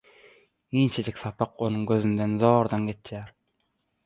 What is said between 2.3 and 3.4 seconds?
zordan geçýär.